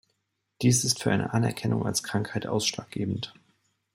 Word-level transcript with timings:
Dies 0.63 0.83
ist 0.83 0.99
für 1.03 1.11
eine 1.11 1.31
Anerkennung 1.31 1.85
als 1.85 2.01
Krankheit 2.01 2.47
ausschlaggebend. 2.47 3.35